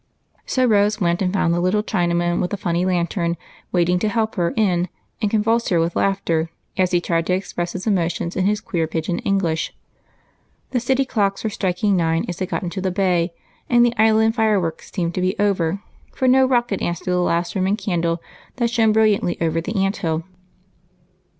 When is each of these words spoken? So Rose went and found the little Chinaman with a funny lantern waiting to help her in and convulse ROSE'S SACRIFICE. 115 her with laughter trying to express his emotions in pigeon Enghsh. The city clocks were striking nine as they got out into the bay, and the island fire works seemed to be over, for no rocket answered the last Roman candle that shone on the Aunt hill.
So 0.47 0.65
Rose 0.65 0.99
went 0.99 1.21
and 1.21 1.31
found 1.31 1.53
the 1.53 1.59
little 1.59 1.83
Chinaman 1.83 2.41
with 2.41 2.51
a 2.53 2.57
funny 2.57 2.85
lantern 2.85 3.37
waiting 3.71 3.99
to 3.99 4.09
help 4.09 4.33
her 4.33 4.51
in 4.57 4.89
and 5.21 5.29
convulse 5.29 5.71
ROSE'S 5.71 5.93
SACRIFICE. 5.93 6.27
115 6.27 6.33
her 6.33 6.41
with 6.41 6.81
laughter 6.89 7.03
trying 7.05 7.23
to 7.25 7.33
express 7.33 7.71
his 7.73 7.85
emotions 7.85 8.35
in 8.35 8.47
pigeon 8.87 9.19
Enghsh. 9.19 9.69
The 10.71 10.79
city 10.79 11.05
clocks 11.05 11.43
were 11.43 11.51
striking 11.51 11.95
nine 11.95 12.25
as 12.27 12.37
they 12.37 12.47
got 12.47 12.61
out 12.63 12.63
into 12.63 12.81
the 12.81 12.89
bay, 12.89 13.35
and 13.69 13.85
the 13.85 13.93
island 13.95 14.33
fire 14.33 14.59
works 14.59 14.91
seemed 14.91 15.13
to 15.13 15.21
be 15.21 15.35
over, 15.37 15.83
for 16.15 16.27
no 16.27 16.47
rocket 16.47 16.81
answered 16.81 17.05
the 17.11 17.19
last 17.19 17.55
Roman 17.55 17.77
candle 17.77 18.23
that 18.55 18.71
shone 18.71 18.97
on 18.97 19.03
the 19.27 19.75
Aunt 19.79 19.97
hill. 19.97 20.23